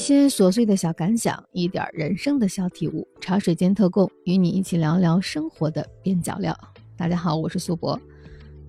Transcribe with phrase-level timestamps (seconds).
[0.00, 6.58] 一些琐碎的小感想，一点人生的小体悟，茶水间特供，与你一起聊聊生活的边角料。
[6.96, 8.00] 大家好，我是苏博。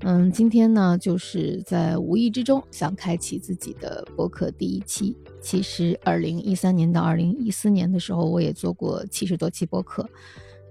[0.02, 5.16] 嗯，今天呢，就是在无意之中想开启自己的博客第一期。
[5.42, 10.06] 其实，二零一三年到二零一四年的时候，我也做过七十多期博客，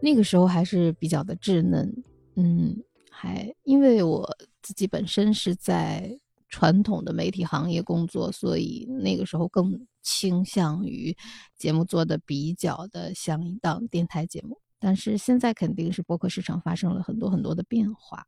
[0.03, 1.91] 那个时候还是比较的稚嫩。
[2.37, 2.77] 嗯，
[3.09, 4.29] 还因为我
[4.61, 6.20] 自己本身是在
[6.51, 11.17] 传统的媒体行业工作，所以那个时候更倾向于
[11.57, 14.61] 节目做的比较的像一档电台节目。
[14.79, 18.27] 但是现在肯定是播客市场发生了很多很多的变化。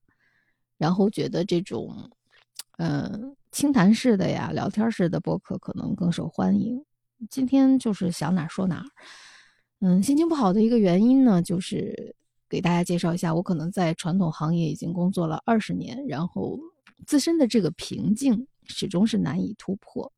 [0.79, 2.11] 然后觉得这种，
[2.79, 6.85] 嗯，清谈式的呀，聊天式的播客可能更受欢迎。
[7.31, 8.85] 今天就是想哪说哪，
[9.81, 12.17] 嗯，心情不好的一个原因呢，就是
[12.49, 16.59] 给大家介绍一下，我可能在传统行业已经工作了二十年，然后
[17.07, 20.13] 自身的这个瓶颈始终是难以突破。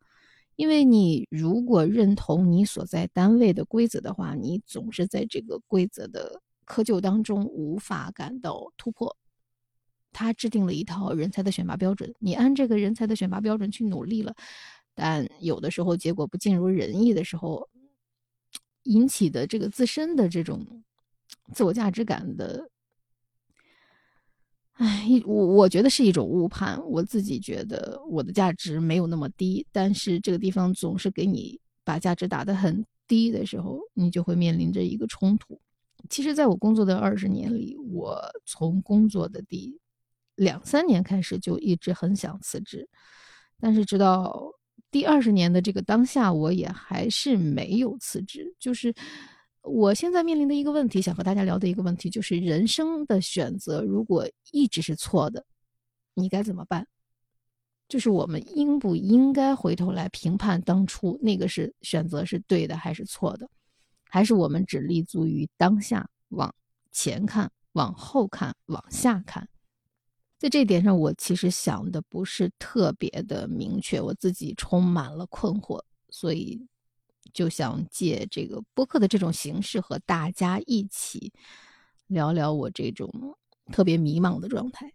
[0.56, 9.16] 因为你如果认同你所在单位的规则的话，你总是在这个规则的窠臼当中无法感到突破。
[10.12, 14.32] 他制定了一套人才的选拔标准，你按这个人才的选拔标准去努力了，
[14.94, 17.68] 但有的时候结果不尽如人意的时候，
[18.84, 20.84] 引起的这个自身的这种
[21.52, 22.70] 自我价值感的，
[24.74, 26.80] 哎，我我觉得是一种误判。
[26.88, 35.60] 我自己觉得我的价值没有那么低，但是这个地方总是给你把价值打得很低的时候，你就会面临着一个冲突。
[36.10, 39.78] 其实，在我工作的二十年里，我从工作的第
[40.34, 42.88] 两三年开始就一直很想辞职，
[43.60, 44.52] 但是直到
[44.90, 48.54] 第二十年的这个当下，我也还是没有辞职。
[48.58, 48.92] 就是
[49.64, 55.44] 我现在面临的一个问题，想和大家聊的一个问题，就是人生的选择如果一直是错的，
[56.14, 56.86] 你该怎么办？
[57.88, 63.48] 就是我们应不应该回头来评判当初那个是选择是对的还是错的？
[64.08, 66.54] 还是我们只立足于当下，往
[66.92, 69.48] 前看、往后看、往下看？
[70.38, 76.66] 在这点上，我其实想的不是特别的明确，我自己充满了困惑，所以
[77.32, 81.32] 就想借这个播客的这种形式和大家一起
[82.06, 83.10] 聊聊我这种
[83.72, 84.92] 特别迷茫的状态。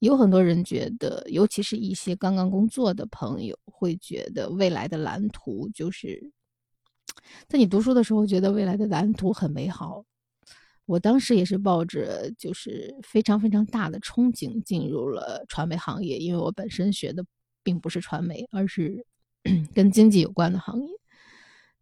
[0.00, 6.32] 有很多人觉得，尤其是一些刚刚工作的朋友，会觉得未来的蓝图就是
[7.46, 10.02] 在你读书的时候觉得未来的蓝图很美好。
[10.86, 17.24] 我当时也是抱着就是非常非常大的憧憬进入了传媒行业，因为我本身学的
[17.62, 19.06] 并不是传媒，而是
[19.72, 20.99] 跟经济有关的行业。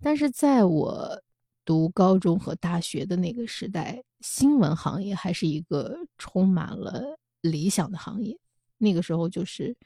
[0.02, 1.22] 但是在我
[1.64, 8.38] 读高中和大学的那个时代，新闻行业还是一个充满了理想的行业。
[8.78, 9.76] 那个时候就是，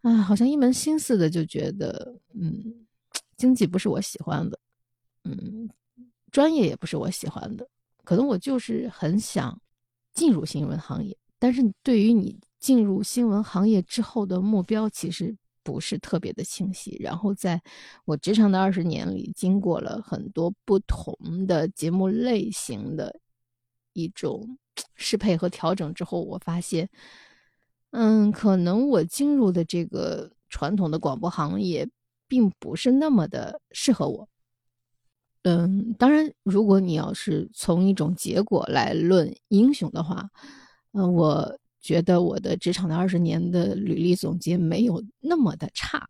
[0.00, 2.86] 啊，好像一门心思的就觉得，嗯，
[3.36, 4.58] 经济不是我喜欢的，
[5.24, 5.68] 嗯，
[6.32, 7.68] 专业也不是我喜欢的。
[8.04, 9.60] 可能我就是很想
[10.14, 15.36] 进入新闻行业，但是对于你进入新闻行业之后的目标，其实
[15.66, 16.96] 不是特别的清晰。
[17.00, 17.60] 然后在
[18.04, 23.18] 我职场的二十年里，经过了很多不同的节目类型的
[23.94, 24.56] 一种
[24.94, 26.88] 适配和调整之后，我发现，
[27.90, 31.88] 嗯，可能我进入的这个传统的广播行业，
[32.28, 34.28] 并不是那么的适合我。
[35.42, 40.30] 嗯，当然，如果你要是从一种结果来论英雄的话，
[40.92, 46.04] 嗯，我觉得我的职场的二十年的履历总结没有那么的差，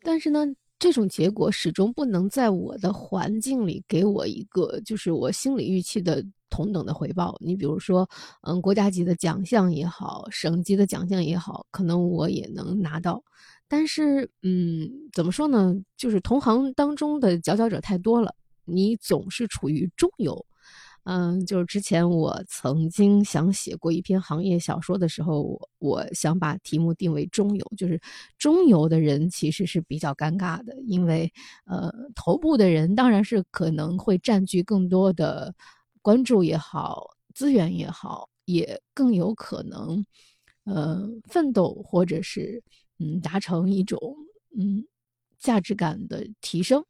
[0.00, 0.46] 但是呢，
[0.78, 7.36] 这种结果始终不能在我的环境里给我一个就是我心理预期的同等的回报。
[7.40, 8.08] 你比如说，
[8.42, 13.20] 嗯，国家级的奖项也好，省级的奖项也好，可能我也能拿到，
[13.66, 15.74] 但是，嗯，怎么说呢？
[15.96, 18.32] 就是同行当中的佼佼者太多了。
[18.64, 20.46] 你总是处于中游，
[21.04, 28.00] 嗯，就是之前我曾经想写过一篇行业小说的时候，我我想把题目定为中游，就是
[28.38, 31.32] 中游的人其实是比较尴尬的，因为
[31.66, 35.52] 呃，头部的人当然是可能会占据更多的
[36.02, 40.06] 关注也好，资源也好，也更有可能
[40.64, 42.62] 呃奋斗或者是
[43.00, 43.98] 嗯达成一种
[44.56, 44.84] 嗯
[45.40, 46.84] 价值感的提升。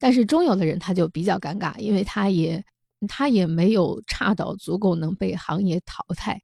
[0.00, 2.64] 但是中游的人他就比较尴尬，因为他也
[3.06, 6.42] 他也没有差到足够能被行业淘汰，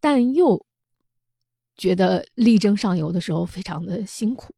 [0.00, 0.64] 但又
[1.76, 4.54] 觉得力争上游的时候非常的辛苦。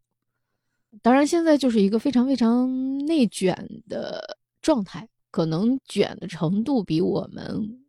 [1.02, 7.85] 当然，现在就是一个非常非常内卷的状态，可能卷的程度比我们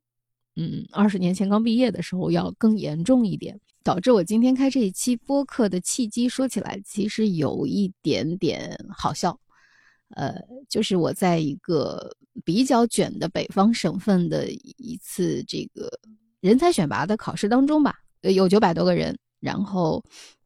[0.55, 9.39] 嗯二十年前刚毕业的时候要更严重一点，导致我今天开这一期播客的契机说起来其实有一点点好笑。
[10.09, 10.35] 呃，
[10.69, 15.89] 就是我在一个比较卷的北方省份的一次这个
[16.41, 20.03] 人才选拔的考试当中吧，有九百多个人，然后，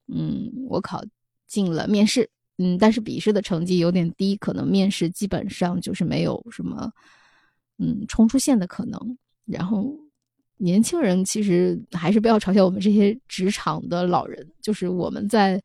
[0.08, 1.04] 嗯，我考
[1.46, 2.28] 进了面试，
[2.58, 6.90] 嗯，但是笔试的成绩有点低，可能面试基本上就是没有什么，
[7.78, 9.18] 嗯，冲出线的可能。
[9.46, 9.94] 然后，
[10.58, 15.62] 年轻人其实还是不要嘲笑我们这些职场的老人，就是我们在。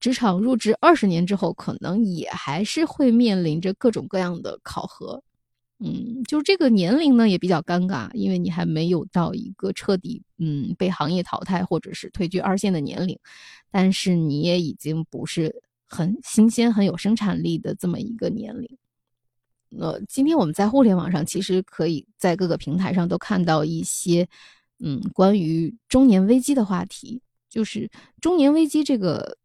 [0.00, 5.22] 职场入职二十年之后，可能也还是会面临着各种各样的考核，
[5.78, 13.18] 嗯，就是这个年龄呢也比较尴尬，因为你还没有到一个彻底嗯被行业淘汰或者是退居二线的年龄，
[13.70, 15.54] 但是你也已经不是
[15.86, 18.78] 很新鲜、很有生产力的这么一个年龄。
[19.78, 24.26] 呃，今天我们在互联网上其实可以在各个平台上都看到一些
[24.78, 27.20] 嗯关于中年危机的话题，
[27.50, 29.36] 就是中年危机这个。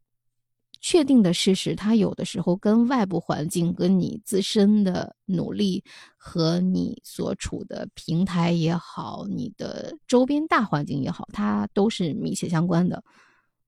[0.88, 5.82] 确定的事实，它有的时候跟外部环境、跟你自身的努力
[6.16, 13.02] 和你所处的平台也好，你的周边大环境也好，它都是密切相关的。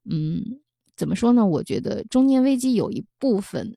[0.08, 0.60] 嗯，
[0.94, 1.44] 怎么说呢？
[1.44, 3.76] 我觉得中年危机有一部分，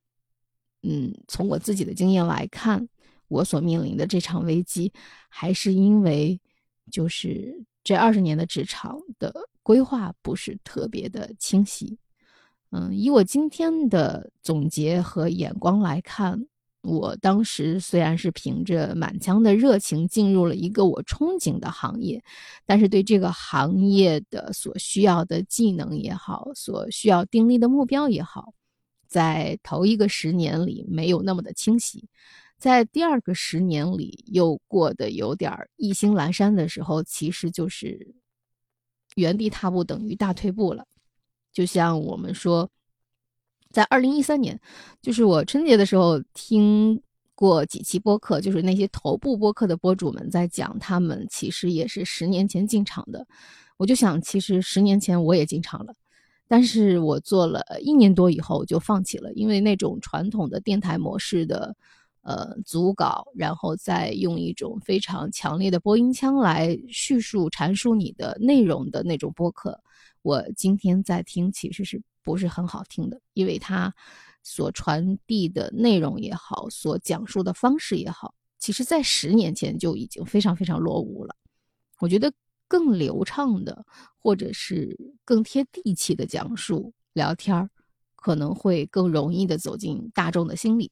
[0.84, 2.88] 嗯，从我自己的经验来看，
[3.28, 4.94] 我所面临的这场危机，
[5.30, 6.40] 还是因为
[6.92, 9.34] 就是这二十年的职场的
[9.64, 11.98] 规划不是特别的清晰。
[12.72, 16.48] 嗯，以我今天的总结和眼光来看，
[16.84, 22.24] 我当时虽然是凭着满腔的热情进入了一个我憧憬的行业，
[22.66, 28.54] 但是对这个行业的所需要的技能也好，所需要定立的目标也好，
[29.06, 32.08] 在头一个十年里没有那么的清晰，
[32.58, 38.16] 在第二个十年里又过得有点意兴阑珊的时候，其实就是
[39.16, 40.86] 原地踏步等于大退步了。
[41.54, 42.70] 就像我们说，
[43.70, 44.60] 在二零一三年，
[45.02, 47.02] 就是我春节的时候听
[47.36, 53.26] 过几期播客，就是那些头部播客的播主们在讲，他们其实也是十年前进场的。
[53.78, 55.94] 我就想，其实十年前我也进场了，
[56.48, 61.76] 但是我做了一年多以后就放弃了，因为那种传统的电台模式的。
[62.24, 69.80] 呃，组稿，然后再用一种非常强烈的播音腔来叙述、阐述你的内容的那种播客，
[70.22, 73.20] 我今天在听，其实是不是很好听的？
[73.34, 73.92] 因为它
[74.44, 81.36] 所传递的内容也好，所讲述的方式也好，其实在十年前就已经非常非常落伍了。
[82.00, 82.32] 我觉得
[82.68, 83.84] 更流畅的，
[84.20, 84.96] 或者是
[85.26, 87.68] 更贴地气的讲述聊天儿，
[88.16, 90.92] 可能会更容易的走进大众的心里。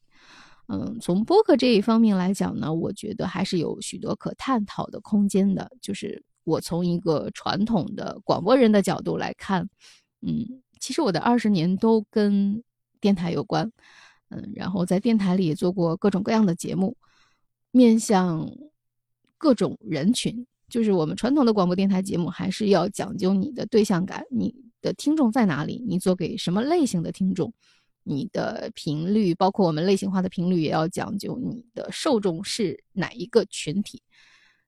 [0.72, 5.68] 嗯，从播客这一方面来讲呢，我觉得还是有许多可探讨的空间的。
[5.82, 9.68] 就是我从一个传统的广播人的角度来看，
[10.22, 10.46] 嗯，
[10.78, 12.62] 其实我的二十年都跟
[13.00, 13.68] 电台有关，
[14.28, 16.96] 嗯，然后在电台里也做过各种各样的节目，
[17.72, 18.48] 面向
[19.38, 20.46] 各种人群。
[20.68, 27.52] 就是我们传统的广播电台节目，还是要讲究你的对象感，你的听众在哪里，你做给什么类型的听众。
[28.02, 34.02] 你的频率，包括我们类型化的频率，也要讲究你的受众是哪一个群体。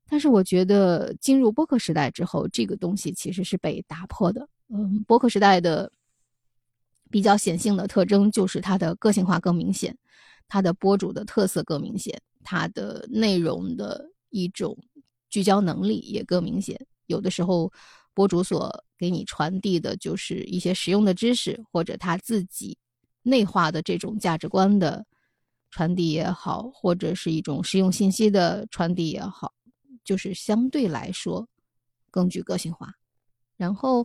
[0.09, 4.47] 但是我觉得进入播客时代之后，这个东西其实是被打破的。
[4.69, 5.91] 嗯，播客时代的
[7.11, 9.97] 比较显性的特征就是它的个性化更明显，
[10.49, 14.77] 它的播主的特色更明显，它的内容的一种
[15.31, 16.79] 聚焦能力也更明显。
[17.07, 17.73] 有的时候，
[18.13, 22.77] 播主所给你传递的就是一些实用的知识，或者他自己。
[23.23, 25.05] 内化的这种价值观的
[25.71, 29.53] 传递也好，或者是一种实用信息的传递也好，
[30.05, 31.49] 就是相对来说
[32.11, 32.93] 更具个性化。
[33.57, 34.05] 然后，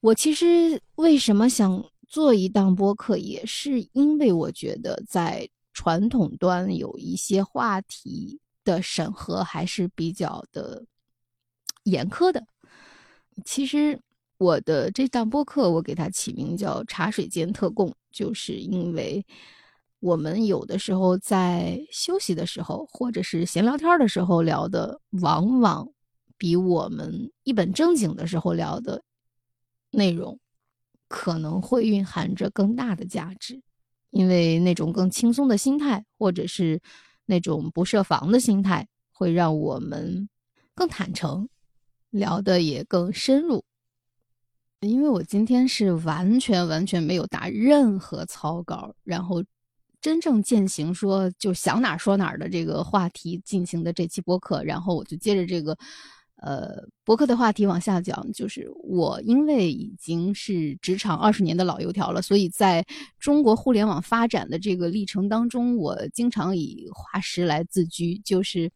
[0.00, 10.84] 我其实为什么想做一档播客，也是因为我觉得在传统端有一些话题的审核还是比较的
[11.84, 12.46] 严苛的。
[13.44, 14.00] 其实。
[14.40, 19.22] 我的这档播客，我给它起名叫“茶水间特供”，就是因为
[19.98, 25.86] 我们有的时候在休息的时候，或者是闲聊天的时候聊的，往往
[26.38, 29.02] 比我们一本正经的时候聊的
[29.90, 30.40] 内容
[31.06, 33.60] 可能会蕴含着更大的价值，
[34.08, 36.80] 因为那种更轻松的心态，或者是
[37.26, 40.30] 那种不设防的心态，会让我们
[40.74, 41.46] 更坦诚，
[42.08, 43.62] 聊的也更深入。
[44.88, 49.44] 因为我今天是完全完全没有打任何草稿，然后
[50.00, 55.76] 真正践行说就想哪说哪儿的这个话题进行的这期播客，然后我就接着这个
[56.36, 62.82] 呃，博客的话题往下讲，就是我因为已经是职场二十年的老油条了，所以在
[63.18, 68.70] 中国互联网发展的这个历程当中，我经常以化石来自居，就是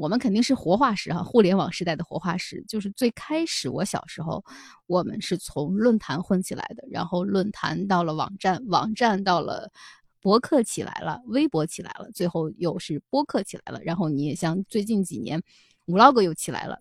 [0.00, 2.64] 我们肯定是活化石哈，互联网时代的活化石。
[2.66, 4.42] 就是最开始我小时候，
[4.86, 9.70] 我们是从论坛混起来的，然后论坛到了网站，网站到了
[10.18, 15.42] 博客起来了，微博起来了，最后又是播客起来了，然后你也像最近几年
[15.86, 16.80] ，vlog 又起来了。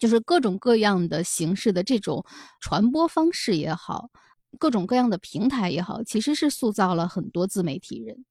[0.00, 2.24] 就是各种各样的形式的这种
[2.58, 4.10] 传播方式也好，
[4.58, 8.24] 各种各样的平台也好，其实是塑造了很多自媒体人。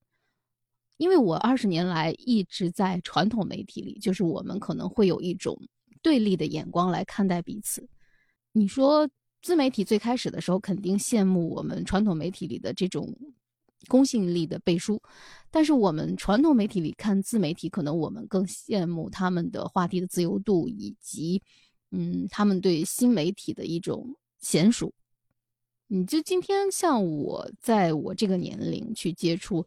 [1.01, 5.60] 因为我二十年来一直在传统媒体里，就是我们可能会有一种
[6.03, 7.89] 对立的眼光来看待彼此。
[8.51, 9.10] 你说
[9.41, 13.12] 自媒体最开始的时候，肯定羡慕我们传统媒体里的这种。
[13.88, 15.01] 公信力的背书，
[15.50, 21.41] 但是我们传统媒体里看自媒体，可能我们更羡慕他们的话题的自由度，以及，
[21.89, 24.93] 嗯，他们对新媒体的一种娴熟。
[25.88, 29.65] 你就今天像我在我这个年龄去接触，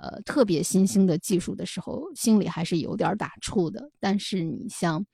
[0.00, 3.90] 呃，特别新兴的技术的时候，心里还是有点打怵的。
[3.98, 5.04] 但是你像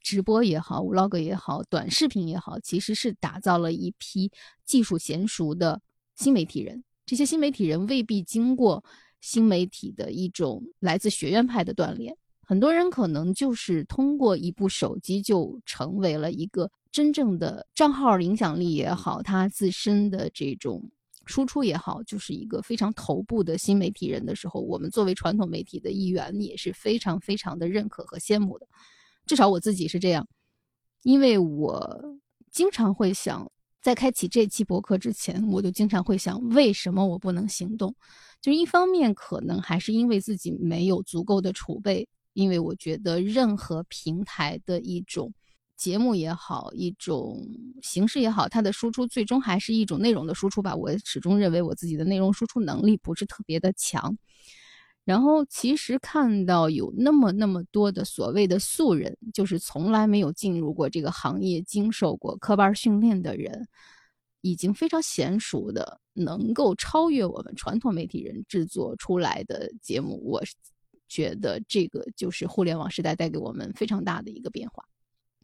[0.00, 4.32] 直播也好，vlog 也好，短视频也好，其实是打造了一批
[4.64, 5.80] 技术娴熟的
[6.16, 6.82] 新媒体人。
[7.06, 8.84] 这些新媒体人未必经过
[9.20, 20.90] 新媒体的一种来自学院派的锻炼，很多人可能就是通过一部手机就成为了一个真正的账号影响力也好，他自身的这种
[21.24, 28.66] 输出也好，就是一个非常头部的新媒体人的时候，我们作为传统媒体的一员也是非常非常的认可和羡慕的，
[29.26, 30.26] 至少我自己是这样，
[31.02, 32.18] 因为我
[32.50, 33.50] 经常会想。
[33.80, 37.92] 在开启这期博客之前，我就经常会想，为什么我不能行动？
[38.40, 45.34] 就是一方面可能还是因为自己没有足够的储备，因为我觉得任何平台的一种
[45.82, 47.44] 节目也好，一种
[47.82, 50.76] 形式也好，它的输出最终还是一种内容的输出吧。
[50.76, 54.16] 我始终认为我自己的内容输出能力不是特别的强。
[55.04, 63.66] 然后，其实看到有那么那么多的所谓的素人，就是从来没有进入过这个行业、经受过科班训练的人，
[64.40, 70.22] 已经非常娴熟的，能够超越我们传统媒体人制作出来的节目。
[70.24, 70.40] 我
[71.08, 74.84] 觉得这个就是互联网时代带给我们非常大的一个变化，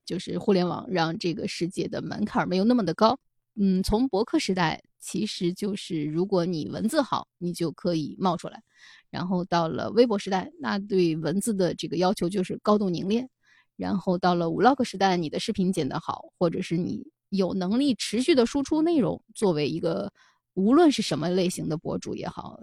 [0.08, 3.20] 就是互联网让这个世界的门槛没有那么的高。
[3.56, 8.62] 嗯，从博客时代，其实就是如果你文字好，你就可以冒出来。
[9.10, 13.28] 然后到了微博时代，那对文字的这个要求就是高度凝练。
[13.76, 20.10] 然后到了 vlog 时代，你的视频剪得好，或者是你有能力持续的输出内容，作为一个
[20.54, 22.58] 无论是什么类型的博主也好，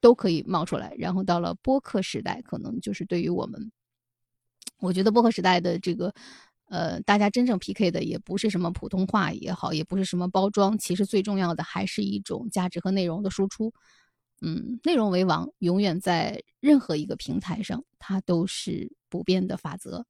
[0.00, 0.94] 都可以冒出来。
[0.96, 3.72] 然后到了播客时代，可能就是对于我们，
[4.80, 6.14] 我觉得播客时代的这个，
[6.68, 13.72] 呃，大家真正 PK 的也不是什么普通话也好，也不是什么包装，其实最重要的还是一种价值和内容的输出。
[14.40, 20.06] 嗯，内容为王，永远在任何一个平台上，它都是不变的法则。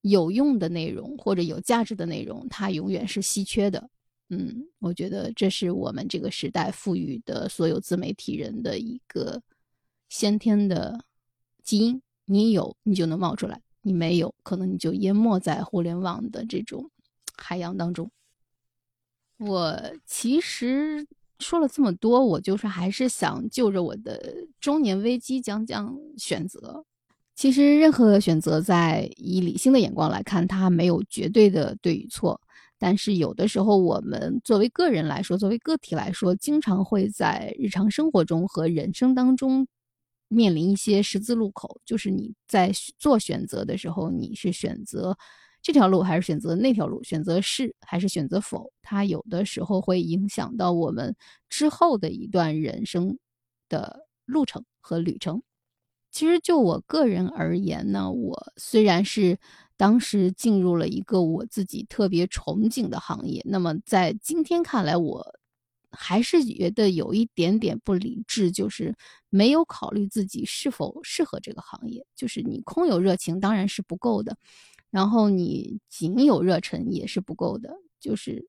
[0.00, 3.88] 有用的内容或者有价值的内容，它永远是稀缺的。
[4.30, 9.40] 嗯，我觉得这是我们这个时代赋予的所有自媒体人的一个
[10.08, 11.04] 先天的
[11.62, 12.02] 基因。
[12.24, 16.90] 你有，你就能冒出来；你没有，可能你就淹没在互联网的这种
[17.36, 18.10] 海洋当中。
[19.38, 21.06] 我其实。
[21.38, 26.84] 说了这么多，我就是还是想就着我的中年危机讲讲选择。
[27.34, 32.40] 其实任何选择，在以理性的眼光来看，它没有绝对的对与错。
[32.78, 39.66] 但是有的时候，我们作为个人来说，作为个体来说，经常会在日常生活中和人生当中
[40.32, 45.16] 面临一些十字路口，就是你在做选择的时候，你是选择。
[45.64, 51.14] 这条路还是选择那条路，选择是还是选择否，它有的时候会影响到我们
[51.48, 53.16] 之后的一段人生
[53.68, 55.40] 的路程和旅程。
[56.10, 59.38] 其实就我个人而言呢，我虽然是
[59.76, 65.24] 当时进入了一个我自己特别憧憬的行业，那么在今天看来，我
[65.92, 68.94] 还是觉得有一点点不理智，就是
[69.30, 72.04] 没有考虑自己是否适合这个行业。
[72.16, 74.36] 就是你空有热情当然是不够的。
[74.90, 77.70] 然后你仅有热忱也是不够的，
[78.00, 78.46] 就是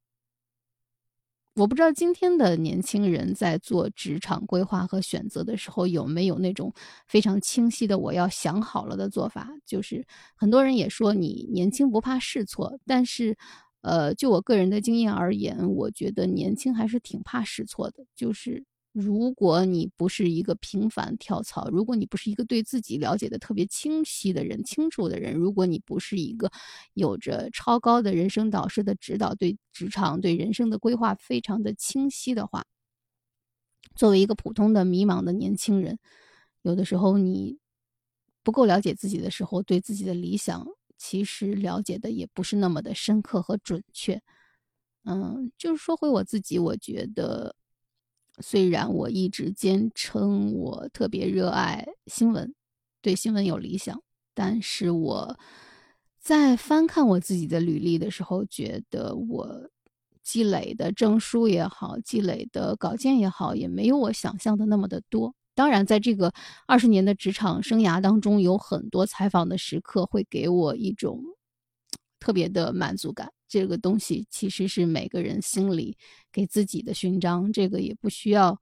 [1.56, 6.74] 我不知道今天的年轻人在做职场规划和选择的时候有没有那种
[7.08, 9.50] 非常清晰的我要想好了的做法。
[9.66, 10.04] 就是
[10.36, 13.38] 很多人也说你年轻不怕试错，但是，
[13.84, 18.06] 呃，就我个人的经验而言，我觉得年轻还是挺怕试错的。
[18.16, 18.64] 就是
[18.94, 26.50] 如果你不是一个频繁跳槽，如果你不是一个对自己了解的特别清晰的人、清楚的人，如果你不是一个
[26.94, 32.64] 有着超高的人生导师的指导、对职场、对人生的规划非常的清晰的话，
[33.96, 36.00] 作为一个普通的迷茫的年轻人，
[36.62, 37.58] 有的时候你
[38.44, 40.66] 不够了解自己的时候，对自己的理想
[41.04, 44.22] 其实了解的也不是那么的深刻和准确。
[45.04, 47.56] 嗯，就是说回我自己，我觉得。
[48.42, 52.52] 虽然我一直坚称我特别热爱新闻，
[53.00, 54.02] 对新闻有理想，
[54.34, 55.38] 但是我
[56.20, 59.70] 在翻看我自己的履历的时候，觉得我
[60.24, 65.36] 积累的证书也好，积累的稿件也好，也没有我想象的那么的多。
[65.56, 66.34] 当然，在这个
[66.66, 71.24] 二十年的职场生涯当中，有很多采访的时刻会给我一种
[72.20, 73.32] 特别的满足感。
[73.48, 75.96] 这个东西其实是每个人心里
[76.32, 78.60] 给自己的勋章，这个也不需要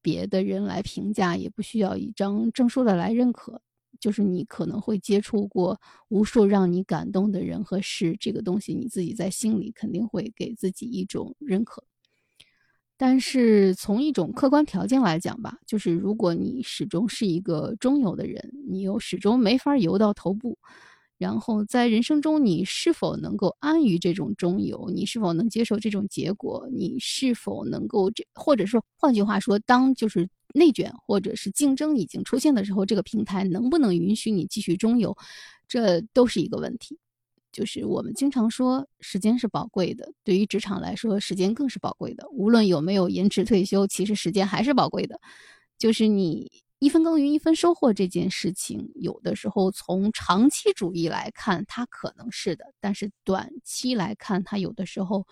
[0.00, 3.60] 别的人来评价，也不需要一张证书的来认可。
[3.98, 11.82] 就是你可能会接触过无数让你感动的人和事，这个东西你自己在心里肯定会给自己一种认可。
[12.98, 20.58] 但是从一种客观条件来讲吧，就是如果你始终是一个中游的人，你又始终没法游到头部。
[21.16, 24.90] 然后在人生中，你是否能够安于这种中游？
[24.94, 26.68] 你是否能接受这种结果？
[26.72, 35.16] 你是否能够这，或者说换句话说，当就是内卷或者是竞争已经出现的时候，这个平台能不能允许你继续中游？
[35.66, 36.98] 这都是一个问题。
[37.58, 42.28] 就是我们经常说，时间是宝贵的，对于职场来说，时间更是宝贵的。
[42.30, 45.20] 无论有没有延迟退休，其实时间还是宝贵的。
[45.76, 46.50] 就是你。
[46.80, 55.26] 一分耕耘一分收获这件事情，有的时候从长期主义来看，它可能是的；但是短期来看，它有的时候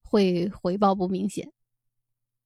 [0.00, 1.52] 会回报不明显。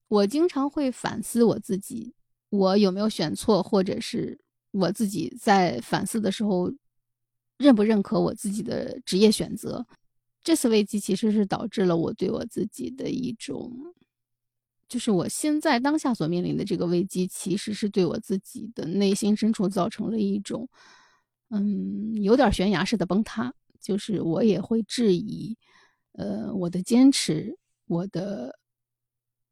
[0.09, 2.15] 我经常会反思我自己，
[2.51, 4.37] 我有没有选错，或者是
[4.73, 6.69] 我自己在反思的时候
[7.63, 9.87] 认不认可我自己的职业选择。
[10.43, 13.95] 这次危机其实是导致了我对我自己的一种。
[14.89, 20.69] 就是我现在当下所面临的这个危机，其实是对我自己的内心深处造成了一种，
[21.49, 23.55] 嗯，有点悬崖式的崩塌。
[23.81, 25.57] 就是我也会质疑，
[26.13, 28.59] 呃，我的坚持，我的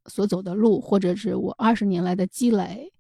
[0.06, 2.92] 所走的路，或者是我二十年来的积累，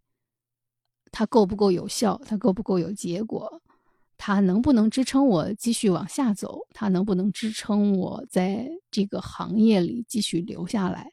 [1.12, 2.20] 它够不够有效？
[2.24, 3.60] 它够不够有结果？
[4.22, 6.66] 它能不能支撑我继续往下走？
[6.74, 11.12] 它能不能支撑我在这个行业里继续留下来？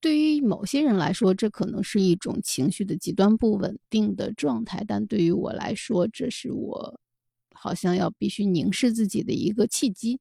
[0.00, 7.00] 对于某些人来说，这可能是一种情绪的极端不稳定的状态，但对于我来说，这是我
[7.52, 10.20] 好像要必须凝视自己的一个契机。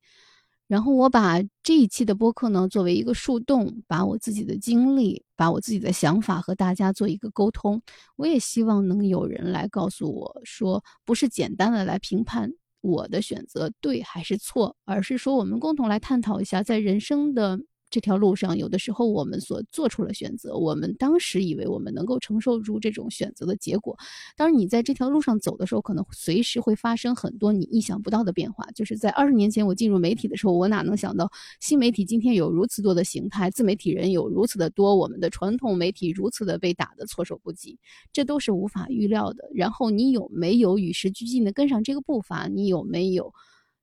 [0.72, 7.82] 然后我把这一期的播客呢，作为一个树洞，把我自己的经历，把我自己的想法和大家做一个沟通。
[8.16, 17.60] 我也希望能有人来告诉我说，不是简单的来评判我的选择对还是错，而是说我们共同来探讨一下，在人生的。
[17.92, 23.96] 这条路上，有的时候我们所做出了选择，我们当时以为我们能够承受住这种选择的结果。
[24.38, 28.66] 当然，你在这条路上走的时候，可能随时会发生很多你意想不到的变化。
[28.74, 37.78] 就是在二十年前我进入媒体的时候，我哪能想到新媒体今天有如此多的形态，自媒体人有如此的多，我们的传统媒体如此的被打得措手不及，
[38.14, 39.50] 这都是无法预料的。
[39.54, 42.48] 然后你有没有与时俱进的跟上这个步伐？
[42.48, 43.34] 你有没有？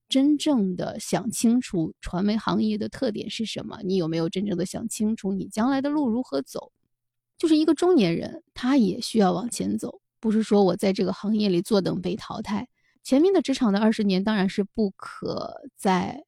[0.09, 3.79] 真正的想清楚传媒行业的特点是什么？
[3.85, 6.73] 你有没有真正的想清楚你将来的路如何走？
[7.37, 12.67] 就是一个中年人，他也需要往前走，不是说我在这个行业里坐等被淘汰。
[13.05, 16.25] 前面的职场的二十年当然是不可再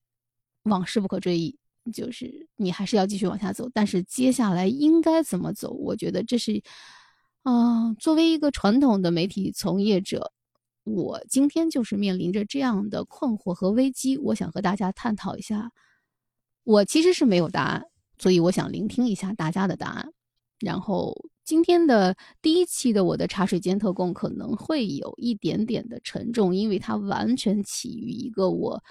[0.64, 1.58] 往事不可追忆，
[1.92, 3.68] 就是你还是要继续往下走。
[3.72, 5.70] 但是接下来应该怎么走？
[5.72, 6.62] 我觉得这是，
[7.42, 10.32] 啊，作为一个传统的媒体从业者。
[10.84, 15.70] 我今天就是面临着这样的困惑和危机，我想和大家探讨一下。
[16.64, 17.84] 我其实是没有答案，
[18.18, 20.12] 所以我想聆听一下大家的答案。
[20.58, 28.82] 然后今天的第一期的我的茶水间特供可能会有一点点的沉重，因为它完全起于一个我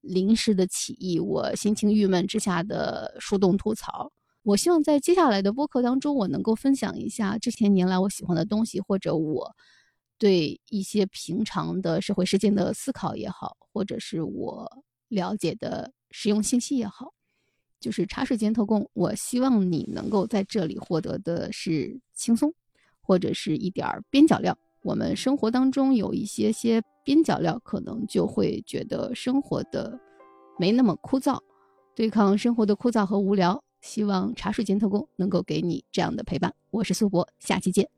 [0.00, 4.12] 临时的起意，我心情郁闷之下的树洞吐槽。
[4.42, 9.54] 我希望在接下来的播客当中，我能够分享一下这些年来我喜欢的东西，或者我。
[10.18, 17.12] 对一些平常的社会事件的思考也好，或者是我了解的实用信息也好，
[17.80, 18.88] 就是茶水间特供。
[18.92, 22.54] 我希望你能够在这里获得的是轻松，
[23.00, 24.56] 或者是一点儿边角料。
[24.82, 29.98] 我们生活当中有一些些边角料，可能就会觉得生活的
[30.58, 31.38] 没那么枯燥。
[31.94, 36.54] 对抗生活的枯燥和无聊，希望茶水间特工能够给你这样的陪伴。
[36.70, 37.93] 我是苏博，下期见。